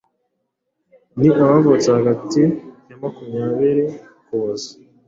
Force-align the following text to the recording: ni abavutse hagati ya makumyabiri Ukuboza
ni 1.19 1.29
abavutse 1.43 1.87
hagati 1.97 2.41
ya 2.89 2.95
makumyabiri 3.01 3.83
Ukuboza 4.19 4.71